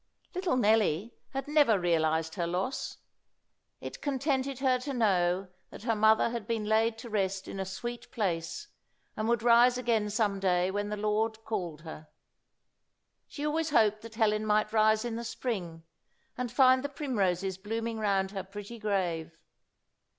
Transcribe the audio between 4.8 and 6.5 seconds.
know that her mother had